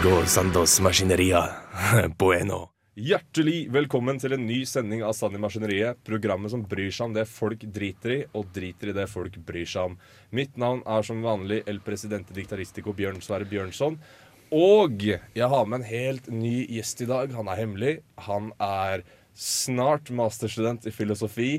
[0.00, 1.42] El Sandos Maskineria.
[2.18, 2.70] Bueno.
[2.96, 5.98] Hjertelig velkommen til en ny sending av Sand i Maskineriet.
[6.08, 9.68] Programmet som bryr seg om det folk driter i, og driter i det folk bryr
[9.68, 9.98] seg om.
[10.32, 13.98] Mitt navn er som vanlig El Presidente Diktaristico Bjørn Sverre Bjørnson.
[14.56, 17.36] Og jeg har med en helt ny gjest i dag.
[17.36, 17.94] Han er hemmelig.
[18.24, 19.04] Han er
[19.36, 21.50] snart masterstudent i filosofi.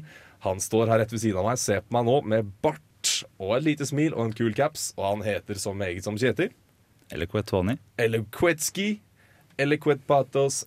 [0.47, 3.59] Han står her rett ved siden av meg, ser på meg nå med bart og
[3.59, 6.49] et lite smil og en kul caps, og han heter så meget som Kjetil.
[7.11, 7.77] Eller Quetoni.
[8.01, 8.89] Eller Quetski.
[9.57, 10.01] Eller Quet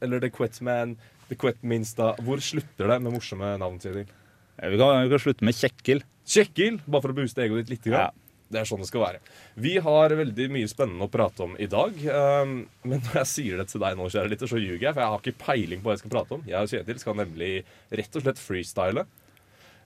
[0.03, 0.97] Eller The Quetman.
[1.29, 2.15] The Quetminsta.
[2.21, 6.05] Hvor slutter det med morsomme navn, Vi kan, vi kan slutte med Kjekkil.
[6.25, 7.93] Kjekkil, bare for å booste egoet ditt litt.
[7.93, 8.11] Ja.
[8.53, 9.21] Det er sånn det skal være.
[9.59, 11.97] Vi har veldig mye spennende å prate om i dag.
[12.07, 12.53] Um,
[12.85, 15.13] men når jeg sier det til deg nå, kjære lytter, så ljuger jeg, for jeg
[15.15, 16.45] har ikke peiling på hva jeg skal prate om.
[16.47, 17.53] Jeg og Kjetil skal nemlig
[17.91, 19.07] rett og slett freestyle.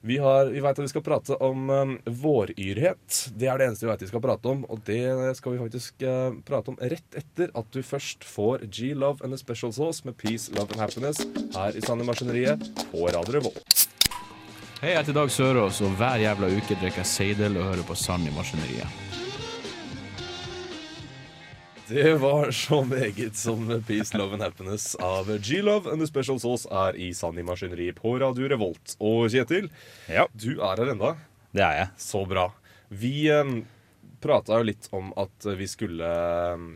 [0.01, 3.17] Vi, har, vi vet at vi skal prate om um, våryrhet.
[3.35, 4.61] Det er det eneste vi vet vi skal prate om.
[4.71, 9.25] Og det skal vi faktisk uh, prate om rett etter at du først får G-Love
[9.25, 11.19] and a Special Sauce med Peace, Love and Happiness
[11.55, 13.87] her i Sanne Maskineriet på Radio Revolt.
[14.79, 17.99] Hei, jeg heter Dag Sørås, og hver jævla uke drikker jeg Seidel og hører på
[17.99, 19.08] Sand maskineriet.
[21.89, 26.67] Det var så meget som Peace, Love and Happiness av G-Love and the Special Sauce
[26.69, 28.93] er i Sanni Maskineri på Radio Revolt.
[29.01, 29.71] Og Kjetil,
[30.09, 31.15] Ja, du er her enda.
[31.51, 31.87] det er jeg.
[31.97, 32.43] Så bra.
[32.89, 33.63] Vi um,
[34.21, 36.11] prata jo litt om at vi skulle
[36.53, 36.69] um,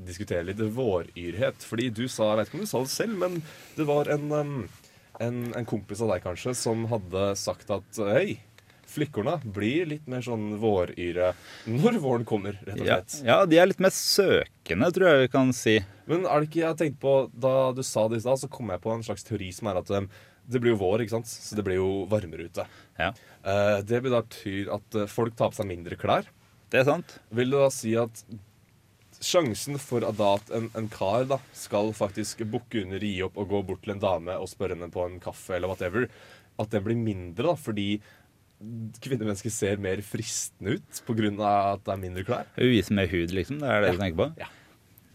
[0.00, 1.60] diskutere litt våryrhet.
[1.60, 3.42] Fordi du sa, jeg vet ikke om du sa det selv, men
[3.76, 4.56] det var en, um,
[5.20, 8.38] en, en kompis av deg kanskje som hadde sagt at hei,
[8.94, 11.32] flikkorna blir litt mer sånn våryre
[11.70, 13.16] når våren kommer, rett og slett.
[13.26, 15.76] ja, de er litt mer søkende, tror jeg vi kan si.
[16.10, 18.72] Men er det ikke, jeg tenkte på, da du sa det i stad, så kom
[18.72, 20.08] jeg på en slags teori som er at um,
[20.44, 21.30] det blir jo vår, ikke sant?
[21.30, 22.66] Så det blir jo varmere ute.
[23.00, 23.12] Ja,
[23.44, 26.24] Uh, det betyr at eh, folk tar på seg mindre klær.
[26.72, 27.10] det er sant.
[27.28, 28.22] Vil du da si at
[29.20, 33.36] sjansen for at, da at en, en kar da skal faktisk bukke under, gi opp
[33.36, 36.08] og gå bort til en dame og spørre henne på en kaffe eller whatever,
[36.56, 37.88] at den blir mindre da, fordi
[39.04, 41.30] kvinnemennesker ser mer fristende ut pga.
[41.74, 42.46] at det er mindre klær?
[42.56, 43.58] Hun viser mer hud, liksom.
[43.60, 44.28] Det er det du tenker på?
[44.40, 44.50] Ja.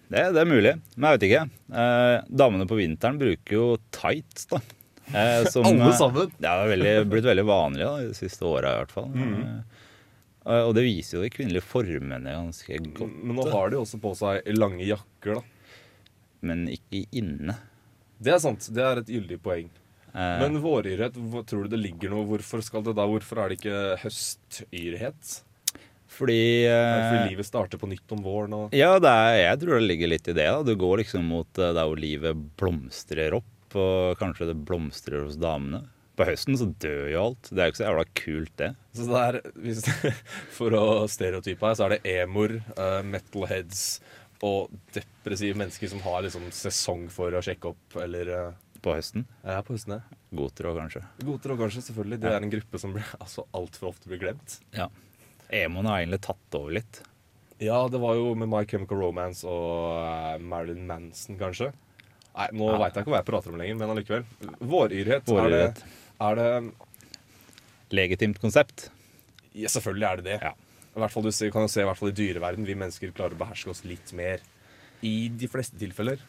[0.10, 1.42] Det, det er mulig, men jeg vet ikke.
[1.82, 4.62] Eh, damene på vinteren bruker jo tights, da.
[5.10, 5.98] Eh, som, Alle sammen?
[5.98, 6.32] sammen?
[6.38, 9.12] Det er veldig, blitt veldig vanlig da, de siste åra, i hvert fall.
[9.14, 13.18] Eh, og det viser jo de kvinnelige formene ganske godt.
[13.22, 15.76] Men nå har de også på seg lange jakker, da.
[16.50, 17.58] Men ikke inne.
[18.20, 18.66] Det er sant.
[18.74, 19.70] Det er et gyldig poeng.
[20.14, 22.25] Eh, Men våryrhet, tror du det ligger noe?
[22.30, 25.38] Hvorfor skal det da, hvorfor er det ikke høstyrhet?
[26.20, 28.53] fordi Er eh, fordi livet starter på nytt om våren?
[28.58, 28.74] og...
[28.75, 30.47] Ja, det er, jeg tror det ligger litt i det.
[30.50, 30.64] da.
[30.66, 35.38] Du går liksom mot eh, der hvor livet blomstrer opp, og kanskje det blomstrer hos
[35.40, 35.86] damene.
[36.20, 37.52] På høsten så dør jo alt.
[37.53, 38.72] Det er jo ikke så jævla kult, det.
[38.97, 39.84] Så det er, hvis,
[40.58, 42.58] For å stereotype her, så er det emoer,
[43.08, 43.86] metalheads
[44.44, 48.34] og depressive mennesker som har liksom sesong for å sjekke opp, eller
[48.81, 49.25] På høsten.
[49.44, 50.17] Ja, på høsten, ja.
[50.40, 51.01] Goter og kanskje.
[51.25, 52.19] Goter og kanskje, selvfølgelig.
[52.23, 54.59] Det er en gruppe som blir- altså, altfor ofte blir glemt.
[54.78, 54.88] Ja.
[55.51, 57.01] Emoen har egentlig tatt over litt.
[57.59, 61.73] Ja, det var jo med My Chemical Romance og eh, Marilyn Manson, kanskje.
[62.38, 62.78] Nei, nå Ja.
[62.79, 64.23] veit jeg ikke hva jeg prater om lenger, men allikevel.
[64.62, 65.81] Våryrhet, Våryrhet.
[66.22, 66.73] Er, det, er det
[67.91, 68.90] Legitimt konsept.
[69.57, 70.40] Ja, selvfølgelig er det det.
[70.46, 70.53] Ja.
[70.96, 73.34] I hvert fall, du kan jo se i hvert fall i dyreverden, vi mennesker klarer
[73.35, 74.40] å beherske oss litt mer.
[75.06, 76.19] I de fleste tilfeller.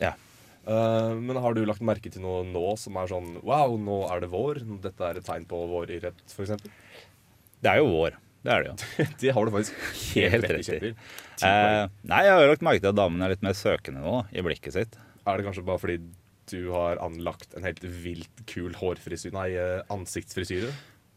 [0.00, 0.14] Ja.
[0.64, 4.24] Eh, men har du lagt merke til noe nå som er sånn Wow, nå er
[4.24, 4.62] det vår.
[4.84, 6.54] Dette er et tegn på våryrhet, f.eks.
[7.64, 8.16] Det er jo vår.
[8.44, 9.06] Det er det jo.
[9.22, 10.94] det har du faktisk Helt rett i, i.
[11.48, 14.44] Eh, nei, jeg har lagt merke til at damene er litt mer søkende nå, i
[14.44, 14.98] blikket sitt.
[15.24, 16.00] Er det kanskje bare fordi
[16.52, 20.72] du har anlagt en helt vilt kul hårfrisyre, nei, eh, ansiktsfrisyre?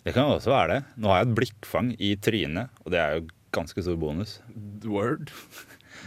[0.07, 0.79] Det kan også være det.
[1.03, 3.25] Nå har jeg et blikkfang i trynet, og det er jo
[3.55, 4.37] ganske stor bonus.
[4.87, 5.33] Word.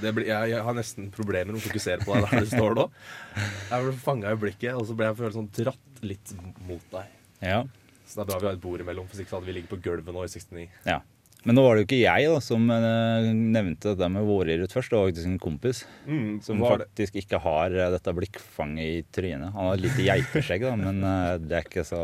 [0.00, 2.76] Det blir, jeg, jeg har nesten problemer med å fokusere på deg der du står
[2.78, 2.87] nå.
[3.70, 6.34] Jeg ble fanga i blikket, og så ble jeg følt sånn dratt litt
[6.66, 7.14] mot deg.
[7.44, 7.62] Ja.
[8.06, 9.81] Så det er bra vi har et bord imellom, for ikke hadde vi ligget på
[9.84, 10.69] gulvet nå i 69.
[10.88, 11.00] ja.
[11.48, 14.90] Men nå var det jo ikke jeg da, som eh, nevnte dette med våryrhet først.
[14.92, 18.98] Det var faktisk en kompis Mm, som det, faktisk ikke har eh, dette blikkfanget i
[19.08, 19.54] trynet.
[19.54, 22.02] Han har et lite geiteskjegg, da, men eh, det er ikke så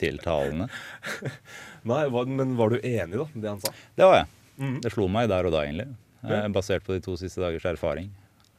[0.00, 0.70] tiltalende.
[1.92, 2.02] nei,
[2.32, 3.74] men var du enig, da, med det han sa?
[3.98, 4.30] Det var jeg.
[4.64, 4.76] Mm.
[4.86, 5.90] Det slo meg der og da, egentlig.
[6.24, 6.48] Eh, Ja.
[6.48, 8.10] Basert på de to siste dagers erfaring.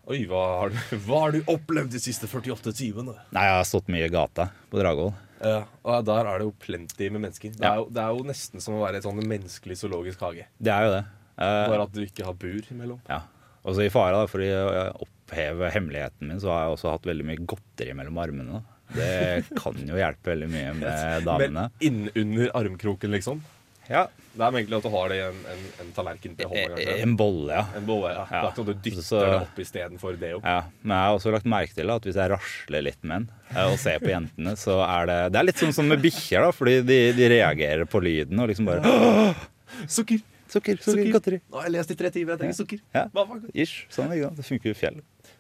[0.10, 3.14] Oi, hva har, du, hva har du opplevd de siste 48 timene?
[3.32, 5.12] Nei, jeg har stått mye i gata på Dragvoll.
[5.40, 7.52] Ja, og Der er det jo plenty med mennesker.
[7.54, 7.74] Det Ja.
[7.74, 10.48] er, jo, det er jo nesten som å være i sånn menneskelig zoologisk hage.
[10.60, 11.04] Det er jo det.
[11.38, 13.00] Eh, Bare at du ikke har bur imellom.
[13.08, 13.22] ja.
[13.64, 17.04] Og så i fare da, for å oppheve hemmeligheten min, så har jeg også hatt
[17.06, 18.54] veldig mye godteri mellom armene.
[18.54, 18.62] da.
[18.96, 21.66] Det kan jo hjelpe veldig mye med damene.
[21.70, 21.82] Men
[22.16, 23.42] innunder armkroken, liksom.
[23.90, 24.04] Ja.
[24.40, 26.76] Det er egentlig at du har det i en, en, en tallerken til hånda.
[26.78, 26.98] kanskje.
[27.04, 27.64] En bolle, ja.
[27.80, 28.26] En bolle, ja.
[28.30, 30.46] Det er ikke sånn at du dytter Så- det opp istedenfor det opp.
[30.46, 33.58] Ja, men jeg har også lagt merke til at hvis jeg rasler litt med den
[33.58, 36.46] eh, og ser på jentene, så er det Det er litt sånn som med bikkjer,
[36.46, 39.48] da, fordi de, de reagerer på lyden og liksom bare «Åh,
[39.88, 40.22] Sukker!
[40.50, 41.12] Sukker, sukker, Sukker.
[41.14, 41.38] godteri.
[41.52, 42.80] Nå har jeg lest i tre timer, jeg trenger sukker.
[42.96, 43.04] Ja.
[43.14, 43.52] Var det?
[43.54, 43.84] Ish.
[43.94, 44.30] Sånn, er det.
[44.40, 44.96] Det funker jo i fjell.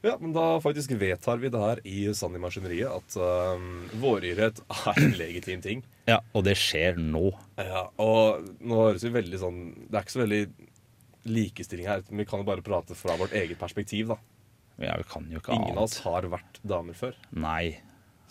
[0.05, 4.61] Ja, men da faktisk vedtar vi det her i Sann i maskineriet at um, våryrhet
[4.87, 5.83] er en legitim ting.
[6.07, 7.29] Ja, og det skjer nå.
[7.59, 9.59] Ja, og nå høres vi veldig sånn
[9.89, 10.41] Det er ikke så veldig
[11.29, 12.05] likestilling her.
[12.07, 14.17] Vi kan jo bare prate fra vårt eget perspektiv, da.
[14.79, 17.19] Ja, vi kan jo ikke Ingen av oss har vært damer før.
[17.35, 17.81] Nei.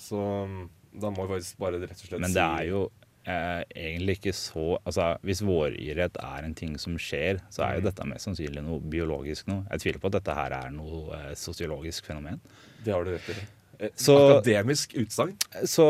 [0.00, 0.62] Så um,
[0.96, 2.86] da må vi faktisk bare rett og slett si Men det er jo
[3.28, 7.86] eh, egentlig ikke så Altså, Hvis våryrhet er en ting som skjer, så er jo
[7.88, 9.66] dette mest sannsynlig noe biologisk noe.
[9.74, 12.40] Jeg tviler på at dette her er noe eh, sosiologisk fenomen.
[12.84, 13.38] Det har du rett i.
[13.78, 15.36] Et Så- akademisk utsagn.
[15.70, 15.84] Så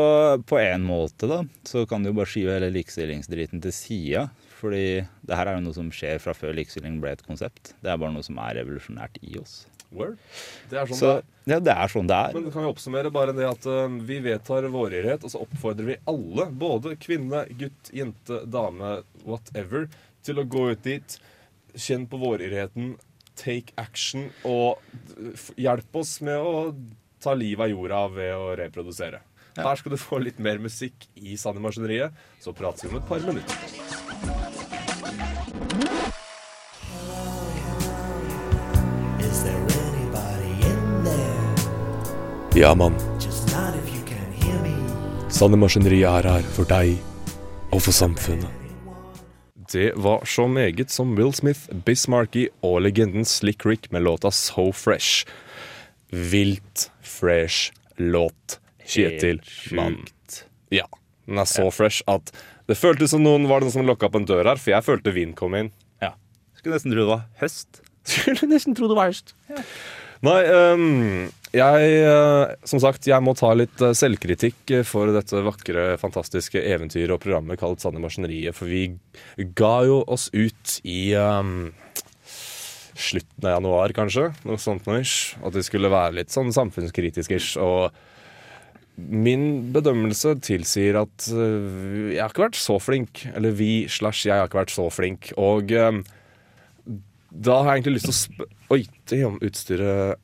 [0.45, 4.27] på en måte da, så kan du jo bare skyve hele likestillingsdriten til sida.
[4.59, 7.73] Fordi det her er jo noe som skjer fra før likestilling ble et konsept.
[7.81, 9.61] Det er bare noe som er revolusjonært i oss.
[9.95, 10.19] Word.
[10.69, 11.53] Det er sånn Så det er.
[11.53, 12.37] ja, det er sånn det er.
[12.37, 15.99] Men kan vi oppsummere bare det at uh, vi vedtar våryrhet, og så oppfordrer vi
[16.11, 19.89] alle, både kvinne, gutt, jente, dame, whatever,
[20.25, 21.19] til å gå ut dit,
[21.75, 22.95] kjenn på våryrheten,
[23.39, 24.81] take action, og
[25.59, 26.53] hjelp oss med å
[27.23, 29.23] ta livet av jorda ved å reprodusere.
[29.59, 33.09] Her skal du få litt mer musikk i Sanne Maskineriet, så prates vi om et
[33.09, 34.48] par minutter.
[42.59, 42.93] Ja, mann.
[43.21, 44.73] Just not if you can hear me.
[45.31, 46.97] Sanne Maskineriet er her for deg
[47.71, 48.51] og for samfunnet.
[49.71, 54.73] Det var så meget som Will Smith, Bismarcky og legenden Slick Rick med låta So
[54.75, 55.23] Fresh.
[56.11, 59.39] Vilt fresh låt, Kjetil
[59.71, 60.01] Mann.
[60.67, 60.89] Ja,
[61.31, 62.33] den er så fresh at
[62.67, 64.89] det føltes som noen var det noen som lokka opp en dør her, for jeg
[64.89, 65.71] følte vind kom inn.
[66.03, 66.17] Ja.
[66.59, 67.85] Skulle nesten tro det var høst.
[68.19, 69.37] Skulle nesten tro det var høst.
[70.27, 75.41] Nei, ehm, jeg eh, Som sagt, jeg må ta litt eh, selvkritikk eh, for dette
[75.45, 78.85] vakre, fantastiske eventyret og programmet kalt Sanne Maskineriet, for vi
[79.57, 81.71] ga jo oss ut i um,
[82.99, 84.29] slutten av januar, kanskje.
[84.45, 85.01] Noe sånt noe.
[85.01, 85.39] ish.
[85.41, 87.33] At det skulle være litt sånn samfunnskritisk.
[87.33, 87.89] ish, Og
[88.99, 93.25] min bedømmelse tilsier at jeg har ikke vært så flink.
[93.33, 95.31] Eller vi slash jeg har ikke vært så flink.
[95.39, 96.03] Og um,
[97.29, 98.49] da har jeg egentlig lyst til å sp...
[98.75, 100.19] Oi, damn, utstyret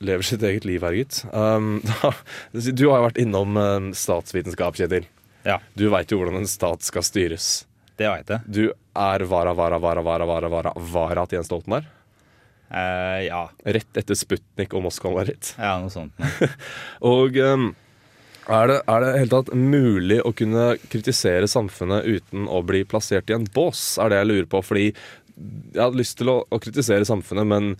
[0.00, 1.22] lever sitt eget liv her, gitt.
[1.32, 1.78] Um,
[2.52, 3.58] du har jo vært innom
[3.96, 5.06] statsvitenskap, Kjetil.
[5.46, 7.64] Ja, Du veit jo hvordan en stat skal styres.
[8.00, 8.40] det veit jeg.
[8.48, 8.62] Du
[8.96, 11.88] er vara, vara, vara, vara, vara, vara, vara til Jens Stoltenberg.
[12.70, 13.44] Uh, ja.
[13.66, 15.54] Rett etter Sputnik og Moskva var ritt.
[15.58, 16.14] ja, noe sånt.
[17.12, 17.72] Og um,
[18.50, 23.30] er det, i det hele tatt mulig å kunne kritisere samfunnet uten å bli plassert
[23.30, 23.98] i en bås?
[23.98, 24.62] Er det jeg lurer på.
[24.64, 27.72] Fordi jeg hadde lyst til å, å kritisere samfunnet, men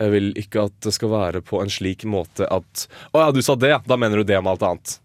[0.00, 3.40] jeg vil ikke at det skal være på en slik måte at Å ja, du
[3.42, 3.80] sa det, ja.
[3.86, 4.98] Da mener du det om alt annet.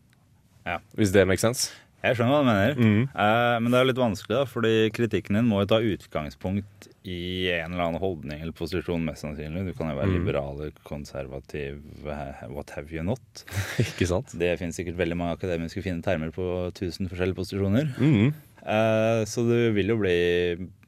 [0.67, 0.79] Ja.
[0.97, 1.71] Hvis det makes sense.
[2.01, 2.71] Jeg skjønner hva du mener.
[2.81, 3.01] Mm.
[3.13, 7.49] Eh, men det er litt vanskelig, da, fordi kritikken din må jo ta utgangspunkt i
[7.53, 9.67] en eller annen holdning eller posisjon, mest sannsynlig.
[9.67, 9.99] Du kan jo Mm.
[10.01, 11.77] være liberal eller konservativ,
[12.09, 13.21] eh, what have you not.
[13.85, 14.33] ikke sant?
[14.33, 17.93] Det finnes sikkert veldig mange akademiske fine termer på tusen forskjellige posisjoner.
[18.01, 18.33] Mm.
[18.65, 20.17] Eh, så du vil jo bli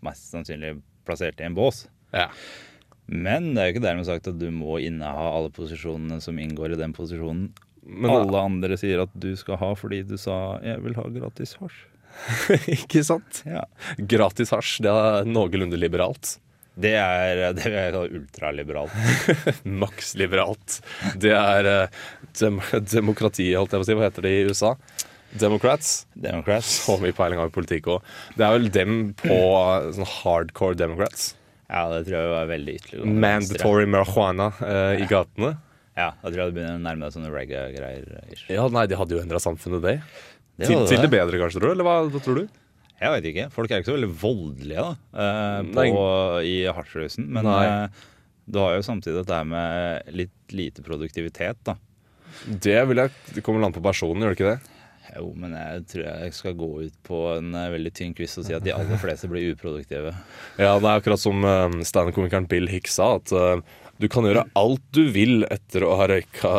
[0.06, 1.86] mest sannsynlig plassert i en bås.
[2.14, 2.28] Ja.
[3.08, 6.76] Men det er jo ikke dermed sagt at du må inneha alle posisjonene som inngår
[6.76, 7.50] i den posisjonen.
[7.84, 11.58] Men alle andre sier at du skal ha fordi du sa 'jeg vil ha gratis
[11.60, 11.82] hasj'.
[12.78, 13.44] ikke sant?
[13.46, 13.66] Ja.
[13.98, 16.38] Gratis hasj, det er noenlunde liberalt.
[16.76, 18.96] Det er det vil jeg kalle ultraliberalt.
[19.84, 20.80] Maksliberalt.
[21.20, 22.04] Det er eh,
[22.40, 23.98] dem demokratiet, holdt jeg på å si.
[24.00, 24.76] Hva heter det i USA?
[25.34, 26.06] Democrats.
[26.14, 26.72] Democrats.
[26.86, 28.12] Så mye peiling har vi politikk òg.
[28.38, 31.34] Det er vel dem på eh, sånn hardcore democrats.
[31.70, 33.22] Ja, det tror jeg var veldig ytterliggående.
[33.24, 35.54] Mandatory marijuana eh, i gatene.
[35.94, 38.44] Ja, da tror jeg det begynner å nærme deg sånne reggae-greier.
[38.52, 39.96] Ja, nei, de hadde jo endra samfunnet, det.
[40.58, 41.06] Det til, hadde til det.
[41.08, 41.76] det bedre, kanskje, tror du?
[41.78, 42.60] Eller hva, hva tror du?
[43.04, 43.46] Jeg vet ikke.
[43.54, 46.04] Folk er ikke så veldig voldelige da, eh, på,
[46.50, 47.26] i hasjrusen.
[47.36, 47.64] Men Nei.
[47.70, 48.04] eh,
[48.54, 51.78] du har jo samtidig dette her med litt lite produktivitet, da.
[52.48, 54.73] Det vil jeg Det kommer an på personen, gjør det ikke det?
[55.14, 58.48] Jo, men jeg tror jeg skal gå ut på en eh, veldig tynn quiz og
[58.48, 60.14] si at de aller fleste blir uproduktive.
[60.64, 63.62] Ja, det er akkurat som uh, standup-komikeren Bill Hicks sa, at eh,
[64.02, 66.54] du kan gjøre alt du vil etter å ha røyka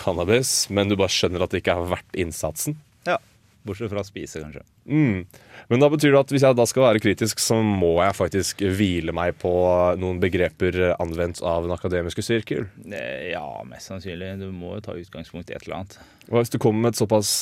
[0.00, 2.76] cannabis, men du bare skjønner at det ikke er verdt innsatsen.
[3.08, 3.18] Ja.
[3.64, 4.60] Bortsett fra å spise, kanskje.
[4.84, 5.22] Mm.
[5.70, 8.60] Men da betyr det at hvis jeg da skal være kritisk, så må jeg faktisk
[8.76, 9.52] hvile meg på
[9.96, 12.66] noen begreper anvendt av den akademiske sirkel.
[12.84, 14.34] Eh, Ja, mest sannsynlig.
[14.42, 15.96] Du må jo ta utgangspunkt i et eller annet.
[16.28, 17.32] Og hvis du kommer med et såpass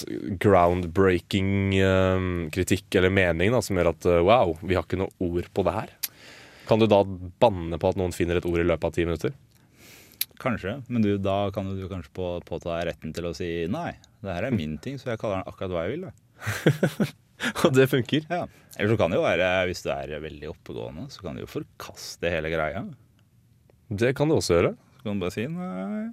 [0.43, 5.11] groundbreaking eh, kritikk eller mening da, som gjør at eh, wow, vi har ikke noe
[5.27, 5.91] ord på det her,
[6.71, 7.03] kan du da
[7.43, 9.35] banne på at noen finner et ord i løpet av ti minutter?
[10.43, 13.93] Kanskje, men du, da kan du kanskje på, påta retten til å si nei.
[14.23, 16.09] Det her er min ting, så jeg kaller den akkurat hva jeg vil.
[17.67, 18.27] Og det funker.
[18.31, 18.45] Ja.
[18.77, 21.51] Eller så kan det jo være, hvis du er veldig oppegående, så kan du jo
[21.51, 22.85] forkaste hele greia.
[23.91, 24.75] Det kan du også gjøre.
[24.97, 26.05] Så kan du bare si nei,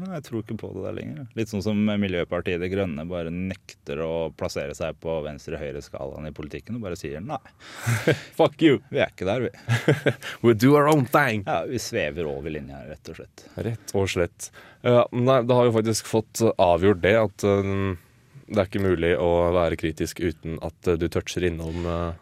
[0.00, 1.26] nei, jeg tror ikke på det der lenger.
[1.38, 6.78] Litt sånn som Miljøpartiet De Grønne bare nekter å plassere seg på venstre-høyre-skalaen i politikken
[6.78, 7.40] og bare sier nei.
[8.38, 8.80] Fuck you.
[8.92, 9.52] Vi er ikke der, vi.
[10.46, 11.46] We do our own thing.
[11.48, 13.44] Ja, Vi svever over linja, rett og slett.
[13.68, 14.52] Rett og slett.
[14.82, 17.76] Ja, nei, da har vi faktisk fått avgjort det at eh,
[18.52, 22.12] det er ikke mulig å være kritisk uten at eh, du toucher innom uh,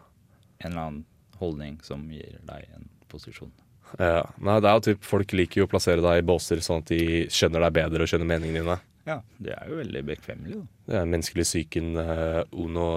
[0.61, 1.01] En eller annen
[1.41, 3.51] holdning som gir deg en posisjon.
[3.99, 4.23] Ja.
[4.39, 6.91] Nei, det er jo typ Folk liker jo å plassere deg i båser sånn at
[6.93, 8.77] de skjønner deg bedre og skjønner meningene dine.
[9.09, 10.65] Ja, det er jo veldig bekvemmelig, da.
[10.91, 12.87] Det er menneskelig psyken uh, uno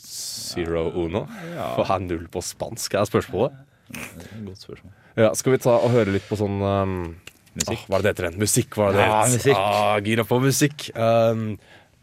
[0.00, 1.24] zero uno.
[1.54, 1.72] Ja.
[1.80, 3.56] Hva er null på spansk, er spørsmålet.
[3.90, 4.92] Det et Godt spørsmål.
[5.16, 6.96] Ja, Skal vi ta og høre litt på sånn um,
[7.56, 7.86] Musikk.
[7.86, 8.26] ah, Hva er det det heter?
[8.28, 8.40] igjen?
[8.42, 9.36] Musikk, hva er det det Ja, heter?
[9.36, 9.60] musikk.
[9.60, 10.88] Ah, gira på musikk.
[10.94, 11.44] Um,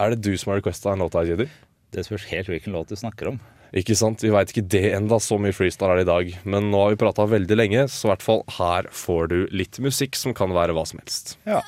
[0.01, 1.45] er det du som har requesta en låt her, Jedi?
[1.93, 3.37] Det spørs helt hvilken låt du snakker om.
[3.73, 4.21] Ikke sant?
[4.21, 6.33] Vi veit ikke det enda så mye freestyle er det i dag.
[6.45, 9.79] Men nå har vi prata veldig lenge, så i hvert fall her får du litt
[9.81, 11.37] musikk som kan være hva som helst.
[11.49, 11.63] Ja.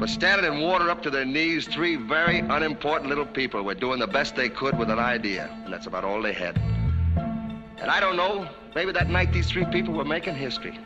[0.00, 4.00] But standing in water up to their knees, three very unimportant little people were doing
[4.00, 6.56] the best they could with an idea, and that's about all they had.
[6.56, 10.78] And I don't know, maybe that night these three people were making history.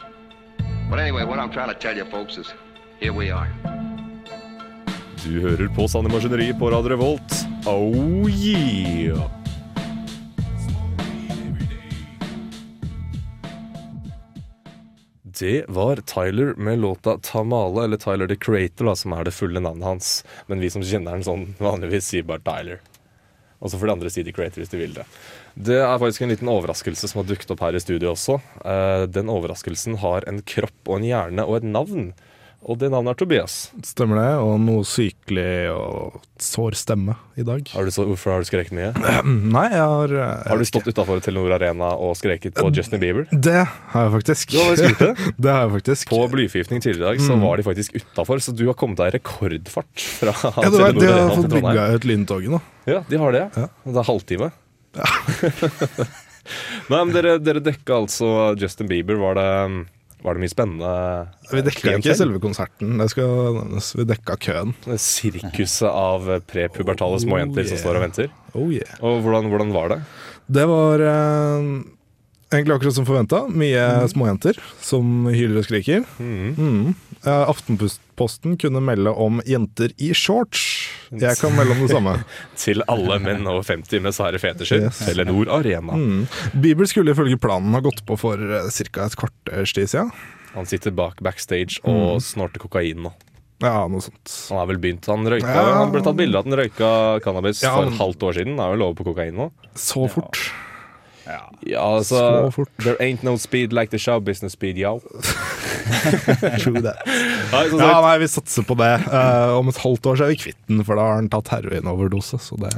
[0.91, 2.53] But anyway, what I'm trying to tell you folks is
[2.99, 3.74] here we are.
[5.25, 7.35] Du hører på Sanne Maskineri på Radio Revolt.
[7.65, 9.23] Oh yeah!
[15.23, 19.61] Det var Tyler med låta 'Tamale', eller Tyler the Creator, da, som er det fulle
[19.61, 20.25] navnet hans.
[20.47, 22.85] Men vi som kjenner den sånn vanligvis, sier bare Tyler.
[23.65, 25.07] Og så får de andre si The Creator hvis de vil det.
[25.57, 28.37] Det er faktisk en liten overraskelse som har dukket opp her i studio også.
[28.61, 32.13] Eh, Den overraskelsen har en kropp og en hjerne og et navn.
[32.65, 33.55] Og det navnet er Tobias.
[33.85, 37.67] Stemmer det, og noe sykelig og sår stemme i dag.
[37.75, 38.93] Har du så, hvorfor har du skreket mye?
[39.57, 43.29] Nei, jeg har jeg Har du stått utafor Telenor Arena og skreket på Justin Bieber?
[43.31, 44.55] Det har jeg faktisk.
[44.55, 45.31] Du har faktisk gjort det?
[45.45, 46.15] det har jeg faktisk.
[46.15, 49.13] På blyforgiftning tidligere i dag så var de faktisk utafor, så du har kommet deg
[49.13, 51.69] i rekordfart fra ja, Arena til Telenor de har fått Trondheim.
[51.69, 52.63] bygga ut lyntoget nå.
[52.89, 53.49] Ja, de har det.
[53.61, 53.67] Ja.
[53.85, 54.55] Det er halvtime.
[56.91, 58.29] Nei, men dere, dere dekka altså
[58.61, 59.17] Justin Bieber.
[59.21, 59.49] Var det,
[60.25, 60.91] var det mye spennende?
[61.53, 63.91] Vi dekka ikke selve konserten, det skal nevnes.
[63.99, 64.73] Vi dekka køen.
[65.01, 67.83] Sirkuset av prepubertale småjenter som Oh, yeah.
[67.85, 68.31] står og venter.
[68.55, 68.95] Oh yeah.
[69.05, 70.01] Og hvordan, hvordan var det?
[70.55, 71.69] Det var eh,
[72.55, 73.45] egentlig akkurat som forventa.
[73.53, 76.05] Mye småjenter som hyler og skriker.
[76.21, 76.95] Mm.
[77.25, 77.45] Eh,
[78.15, 80.61] Aftenposten kunne melde om jenter i shorts.
[81.11, 82.13] Jeg kan melde om det samme.
[82.57, 84.87] Til alle menn over 50 med sære fetisjer.
[84.87, 85.01] Yes.
[85.05, 85.97] Telenor Arena.
[85.99, 86.27] Mm.
[86.63, 89.07] Bieber skulle ifølge planen ha gått på for ca.
[89.07, 90.13] et kvarters tid siden.
[90.55, 93.11] Han sitter bak backstage og snorter kokain nå.
[93.65, 94.31] Ja, noe sånt.
[94.51, 95.65] Han har vel begynt, han røyka Ja.
[95.81, 96.91] Han ble tatt bilde av at han røyka
[97.25, 98.55] cannabis Ja, for et halvt år siden.
[98.59, 99.51] Han er vel over på kokain nå?
[99.75, 100.39] Så fort.
[100.39, 100.74] Ja.
[101.27, 102.71] Ja, altså Så fort.
[102.83, 104.99] There ain't no speed like the show business speed, yo.
[106.61, 107.01] True that.
[107.53, 108.93] Ja, nei, vi satser på det.
[109.09, 111.53] Uh, om et halvt år så er vi kvitt den, for da har han tatt
[111.55, 112.41] heroinoverdose.
[112.43, 112.73] Så det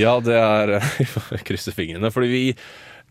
[0.00, 0.76] ja, det er
[1.36, 2.12] Jeg krysser fingrene.
[2.12, 2.44] Fordi vi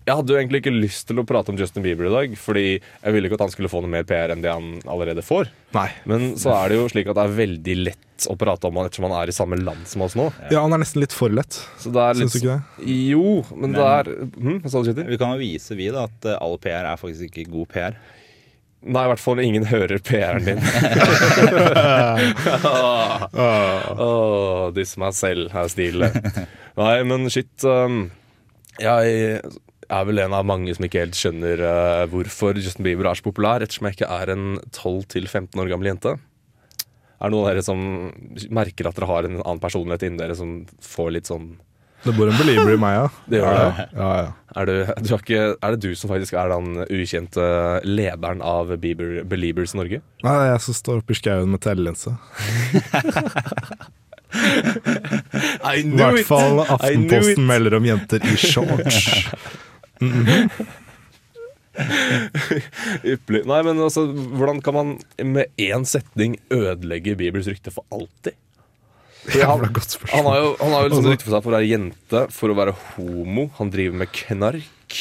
[0.05, 2.65] Jeg hadde jo egentlig ikke lyst til å prate om Justin Bieber i dag, fordi
[2.77, 5.49] jeg ville ikke at han skulle få noe mer PR enn det han allerede får.
[5.73, 5.87] Nei.
[6.05, 8.85] Men så er det jo slik at det er veldig lett å prate om han
[8.85, 10.27] ettersom han er i samme land som oss nå.
[10.53, 11.57] Ja, han er nesten litt for lett.
[11.81, 12.97] Så det er litt Syns du ikke det?
[13.09, 15.09] Jo, men, det er hm, Hva sa du, Kjetil?
[15.09, 17.97] Vi kan jo vise vi da at eh, all PR er faktisk ikke god PR.
[18.85, 20.61] Nei, i hvert fall ingen hører PR-en din.
[24.05, 26.19] Åh, Disse meg selv er stilen.
[26.77, 27.55] Nei, men shit.
[27.65, 28.11] Um,
[28.77, 29.41] jeg
[29.89, 33.25] er vel en av mange som ikke helt skjønner uh, hvorfor Justin Bieber er så
[33.25, 36.15] populær, ettersom jeg ikke er en 12-15 år gammel jente.
[37.15, 37.79] Er det noen av dere som
[38.53, 41.53] merker at dere har en annen personlighet inni dere som får litt sånn
[42.03, 43.07] Det bor en belieber i meg, ja.
[43.31, 43.85] Det gjør ja, det?
[43.95, 44.29] Ja, ja.
[44.55, 44.73] Er, du,
[45.07, 47.45] du ikke, er det du som faktisk er den ukjente
[47.87, 50.01] lederen av Bieber, Beliebers Norge?
[50.23, 52.15] Nei, det er jeg som står oppe i skauen med telelinse.
[54.35, 58.99] I knew I hvert fall Aftenposten melder om jenter i shorts.
[63.03, 63.43] Ypperlig.
[63.49, 64.93] Nei, men altså, hvordan kan man
[65.35, 68.37] med én setning ødelegge Bibels rykte for alltid?
[69.41, 71.69] Han, han har jo han har jo liksom Altså- rykte for seg for å være
[71.71, 73.47] jente, for å være homo.
[73.57, 74.99] Han driver med knark.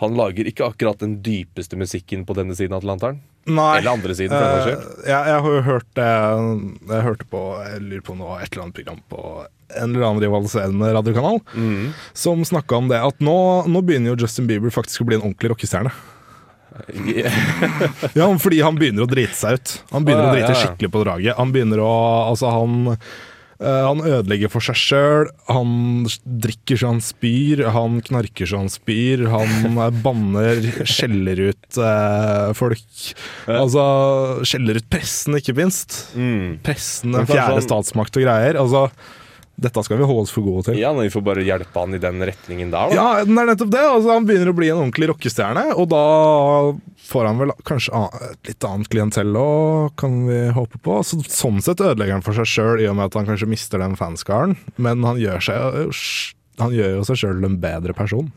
[0.00, 3.20] Han lager ikke akkurat den dypeste musikken på denne siden av Atlanteren.
[3.50, 3.78] Nei.
[3.78, 4.80] Eller andre siden, skyld.
[5.04, 6.08] Eh, jeg, jeg har jo hørt det
[6.92, 9.22] Jeg hørte på Jeg lurer på noe, et eller annet program på
[9.76, 11.92] en eller annen rivaliserende radiokanal Mm.
[12.12, 13.36] som snakka om det at nå,
[13.70, 15.92] nå begynner jo Justin Bieber faktisk å bli en ordentlig rockestjerne.
[18.16, 19.72] Ja, fordi han begynner å drite seg ut.
[19.94, 21.36] Han begynner Å, å drite ja, skikkelig på draget.
[21.38, 21.90] Han begynner å
[22.30, 22.76] Altså, han
[23.60, 28.70] eh, han ødelegger for seg sjøl, han drikker så han spyr, han knarker så han
[28.72, 32.86] spyr, han banner, skjeller ut eh, folk.
[33.50, 33.84] Altså
[34.48, 35.98] skjeller ut pressen, ikke minst.
[36.16, 36.60] Mm.
[36.64, 38.56] Pressen, den fjerde han- statsmakt og greier.
[38.62, 38.86] Altså,
[39.60, 40.78] dette skal vi holde oss for gode til.
[40.80, 42.96] Ja, men Vi får bare hjelpe han i den retningen der, da.
[42.96, 43.82] Ja, den er nettopp det.
[43.84, 46.02] Altså, han begynner å bli en ordentlig rockestjerne, og da
[47.10, 51.00] får han vel kanskje et litt annet klientell òg, kan vi håpe på.
[51.06, 53.82] Så, sånn sett ødelegger han for seg sjøl, i og med at han kanskje mister
[53.82, 55.90] den fanskaren, men han gjør, seg,
[56.62, 58.30] han gjør jo seg sjøl en bedre person.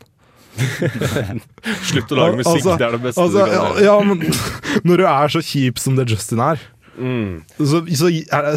[1.90, 3.84] Slutt å lage musikk, Altså- det er det beste Altså, du kan gjøre.
[3.84, 4.20] ja, men
[4.86, 6.58] når du er så kjip som det Justin er,
[6.94, 7.40] Mm.
[7.58, 8.06] så, så,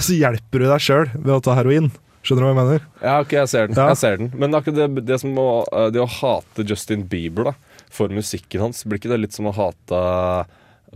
[0.05, 1.87] så hjelper du deg sjøl ved å ta heroin.
[2.27, 2.81] Skjønner du hva jeg mener?
[2.99, 3.77] Ja, ok, jeg ser den.
[3.79, 3.85] Ja.
[3.93, 4.31] Jeg ser den.
[4.35, 7.53] Men akkurat det, det, som å, eh, det å hate Justin Bieber da,
[7.93, 10.01] for musikken hans, blir ikke det litt som å hate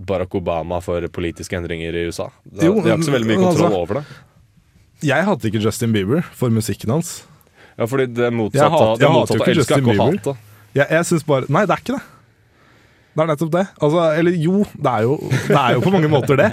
[0.07, 2.27] Barack Obama for politiske endringer i USA?
[2.43, 4.05] Det, Jo, de har ikke så veldig mye kontroll altså- over det.
[5.07, 7.23] Jeg hater ikke Justin Bieber for musikken hans.
[7.79, 10.11] Ja, fordi det Jeg motsatte hater- av det jeg hater jo ikke Justin Bieber.
[10.11, 10.37] hate.
[10.75, 12.03] Jeg, jeg syns bare Nei, det er ikke det.
[13.15, 13.63] Det er nettopp det.
[13.81, 15.15] Altså, eller jo, det er jo,
[15.47, 16.51] det er jo på mange måter det.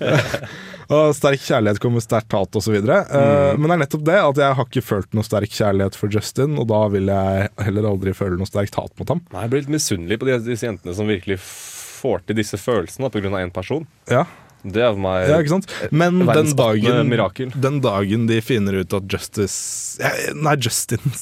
[0.92, 2.76] Og sterk kjærlighet kommer sterkt hat osv.
[2.76, 5.98] videre Uh, Men det er nettopp det at jeg har ikke følt noe sterk kjærlighet
[5.98, 9.22] for Justin, og da vil jeg heller aldri føle noe sterkt hat mot ham.
[9.34, 13.32] Nei, jeg blir litt misunnelig på disse jentene som virkelig får til disse følelsene pga.
[13.40, 13.86] én person.
[14.10, 14.26] Ja,
[14.72, 15.70] Det er meg ja ikke sant?
[15.94, 17.52] Men den dagen, mirakel.
[17.54, 20.02] den dagen de finner ut at Justice
[20.34, 20.98] Nei, Justin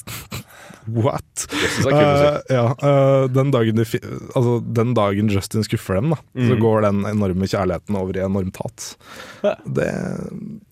[0.85, 1.47] What?
[1.49, 2.49] Justice er kul musikk.
[2.51, 3.85] Eh, ja, uh, den, dagen de,
[4.37, 6.59] altså, den dagen Justin skuffer dem, da, så Mhm.
[6.61, 8.85] går den enorme kjærligheten over i enormt hat.
[9.65, 9.87] Det,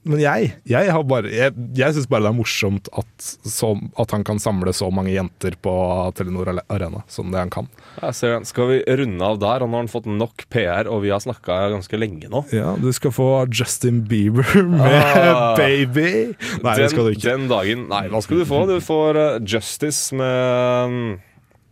[0.04, 4.26] men jeg jeg, bare, jeg, jeg syns bare det er morsomt at, så, at han
[4.28, 5.74] kan samle så mange jenter på
[6.18, 7.70] Telenor Arena som det han kan.
[8.02, 8.46] Den.
[8.48, 9.64] Skal vi runde av der?
[9.64, 12.44] Og nå har han fått nok PR, og vi har snakka ganske lenge nå.
[12.56, 15.56] Ja, Du skal få Justin Bieber med Ah.
[15.58, 16.34] 'Baby'.
[16.64, 17.30] Nei, det skal du ikke.
[17.30, 18.64] den dagen Nei, hva skal du få?
[18.70, 21.12] Du får eh, Justice med mm,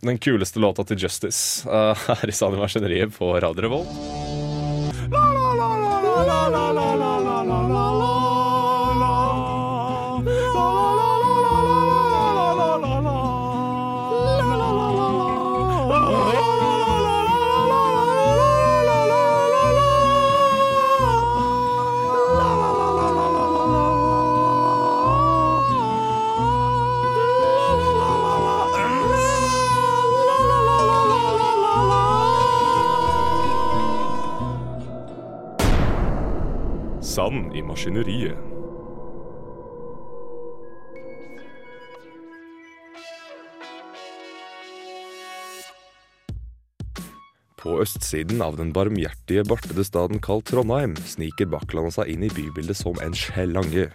[0.08, 4.32] den kuleste låta til Justice uh, her i Sanne Maskineriet på Radio Revolt.
[5.12, 7.01] la i
[37.72, 38.52] maskineriet.
[47.62, 52.74] På østsiden av den barmhjertige, bartede staden kalt Trondheim sniker Bakklandet seg inn i bybildet
[52.80, 53.86] som en slange.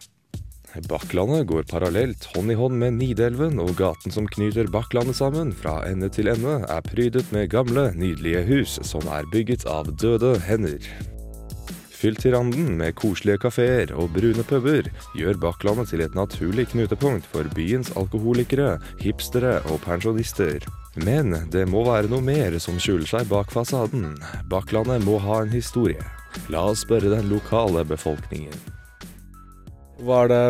[0.88, 5.82] Bakklandet går parallelt hånd i hånd med Nidelven, og gaten som knyter Bakklandet sammen fra
[5.90, 11.17] ende til ende, er prydet med gamle, nydelige hus som er bygget av døde hender.
[11.98, 14.86] Fylt til randen med koselige kafeer og brune puber
[15.18, 20.62] gjør Bakklandet til et naturlig knutepunkt for byens alkoholikere, hipstere og pensjonister.
[21.02, 24.12] Men det må være noe mer som skjuler seg bak fasaden.
[24.52, 26.06] Bakklandet må ha en historie.
[26.54, 28.54] La oss spørre den lokale befolkningen.
[30.06, 30.46] Hva er det,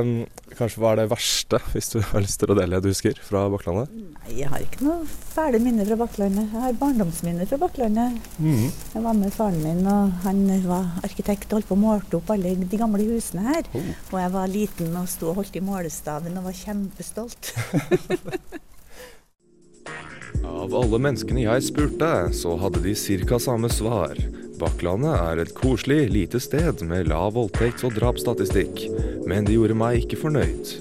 [0.57, 3.17] kanskje, hva er det verste, hvis du har lyst til å dele det du husker
[3.23, 3.93] fra Bakklandet?
[3.93, 6.45] Nei, Jeg har ikke noe fæle minner fra Bakklandet.
[6.51, 8.19] Jeg har barndomsminner fra Bakklandet.
[8.41, 12.31] Jeg var med faren min, og han var arkitekt og holdt på å målte opp
[12.35, 13.69] alle de gamle husene her.
[14.11, 17.53] Og jeg var liten og sto og holdt i målestaven og var kjempestolt.
[20.47, 22.93] Av alle menneskene jeg spurte, så hadde de
[23.27, 23.39] ca.
[23.39, 24.17] samme svar.
[24.57, 28.87] Bakklandet er et koselig, lite sted med lav voldtekts- og drapsstatistikk,
[29.29, 30.71] men det gjorde meg ikke fornøyd.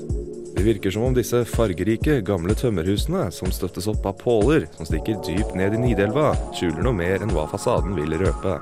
[0.56, 5.20] Det virker som om disse fargerike, gamle tømmerhusene, som støttes opp av påler som stikker
[5.26, 8.56] dypt ned i Nidelva, skjuler noe mer enn hva fasaden vil røpe.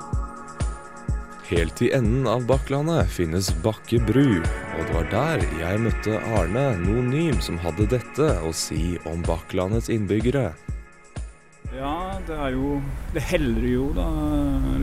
[1.47, 6.71] Helt i enden av Bakklandet finnes Bakke bru, og det var der jeg møtte Arne
[6.81, 10.49] Nonym, som hadde dette å si om Bakklandets innbyggere.
[11.75, 11.95] Ja,
[12.27, 12.77] det er jo
[13.13, 14.05] Det heller jo da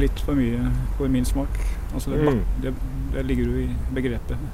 [0.01, 1.61] litt for mye for min smak.
[1.93, 2.73] Altså det, bak, det,
[3.15, 4.51] det ligger jo i begrepet.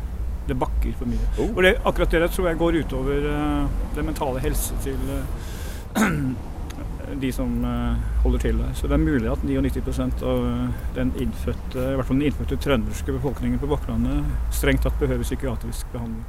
[0.48, 1.30] Det bakker for mye.
[1.38, 1.50] Oh.
[1.54, 5.98] Og det, akkurat det tror jeg går utover uh, den mentale helse til uh,
[7.22, 8.70] de som uh, holder til der.
[8.76, 12.58] Så det er mulig at 99% av eh, den innfødte, i hvert fall den innfødte
[12.64, 16.24] trønderske befolkningen på Bakklandet strengt tatt behøver psykiatrisk behandling.